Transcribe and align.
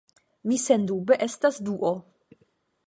Mi 0.51 0.57
sendube 0.63 1.19
estas 1.27 1.61
Duo! 1.69 1.95